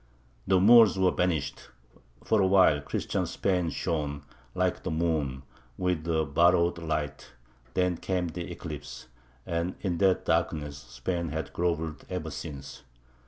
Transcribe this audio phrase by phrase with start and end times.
[0.47, 1.69] The Moors were banished;
[2.23, 4.23] for a while Christian Spain shone,
[4.55, 5.43] like the moon,
[5.77, 7.33] with a borrowed light;
[7.75, 9.05] then came the eclipse,
[9.45, 12.81] and in that darkness Spain has grovelled ever since.